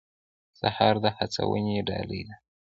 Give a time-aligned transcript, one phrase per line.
[0.59, 2.35] سهار د هڅونې ډالۍ ده.